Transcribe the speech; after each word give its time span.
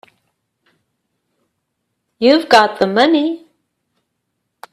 You've 2.17 2.49
got 2.49 2.79
the 2.79 2.87
money. 2.87 3.45